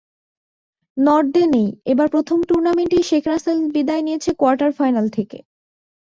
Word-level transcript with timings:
নর্দে 0.97 1.43
নেই, 1.45 1.69
এবার 1.85 2.07
প্রথম 2.09 2.37
টুর্নামেন্টেই 2.49 3.03
শেখ 3.03 3.23
রাসেল 3.27 3.57
বিদায় 3.75 4.03
নিয়েছে 4.03 4.31
কোয়ার্টার 4.33 4.71
ফাইনাল 4.71 5.05
থেকে। 5.09 5.37